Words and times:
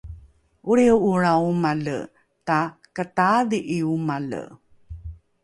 olriho’olrao 0.69 1.43
omale 1.51 1.97
takataadhi’i 2.47 3.77
omale 3.93 4.41